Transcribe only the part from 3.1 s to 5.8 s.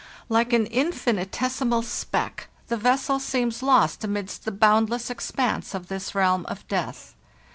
seems lost amidst the boundless expanse